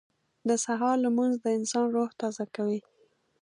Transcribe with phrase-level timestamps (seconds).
[0.49, 2.79] •د سهار لمونځ د انسان روح تازه کوي.